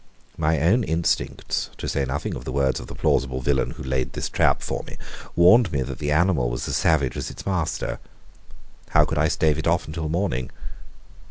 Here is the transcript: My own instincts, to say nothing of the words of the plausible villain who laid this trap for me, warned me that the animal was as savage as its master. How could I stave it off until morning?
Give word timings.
My 0.35 0.59
own 0.59 0.83
instincts, 0.83 1.69
to 1.77 1.87
say 1.87 2.05
nothing 2.05 2.33
of 2.33 2.43
the 2.43 2.51
words 2.51 2.79
of 2.79 2.87
the 2.87 2.95
plausible 2.95 3.39
villain 3.39 3.69
who 3.69 3.83
laid 3.83 4.13
this 4.13 4.29
trap 4.29 4.63
for 4.63 4.81
me, 4.85 4.97
warned 5.35 5.71
me 5.71 5.83
that 5.83 5.99
the 5.99 6.09
animal 6.11 6.49
was 6.49 6.67
as 6.67 6.75
savage 6.75 7.15
as 7.15 7.29
its 7.29 7.45
master. 7.45 7.99
How 8.89 9.05
could 9.05 9.19
I 9.19 9.27
stave 9.27 9.59
it 9.59 9.67
off 9.67 9.85
until 9.85 10.09
morning? 10.09 10.49